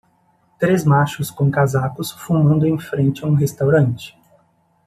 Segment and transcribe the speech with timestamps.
[0.57, 4.17] Três machos com casacos fumando em frente a um restaurante.